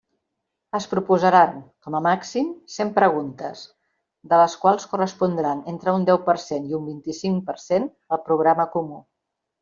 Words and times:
Es 0.77 0.85
proposaran, 0.91 1.51
com 1.87 1.97
a 1.97 1.99
màxim, 2.05 2.47
cent 2.75 2.93
preguntes, 2.95 3.61
de 4.31 4.39
les 4.43 4.55
quals 4.63 4.87
correspondran 4.93 5.61
entre 5.73 5.93
un 5.97 6.07
deu 6.11 6.19
per 6.31 6.35
cent 6.45 6.65
i 6.71 6.79
un 6.79 6.87
vint-i-cinc 6.93 7.45
per 7.51 7.55
cent 7.65 7.85
al 8.17 8.23
programa 8.31 8.67
comú. 8.77 8.99